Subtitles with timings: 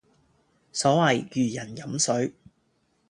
[0.73, 2.33] 所謂如人飲水